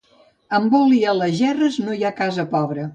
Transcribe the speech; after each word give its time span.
Amb 0.59 0.73
oli 0.79 1.03
a 1.13 1.15
les 1.21 1.37
gerres 1.43 1.81
no 1.87 1.99
hi 2.01 2.05
ha 2.11 2.17
casa 2.25 2.51
pobra. 2.57 2.87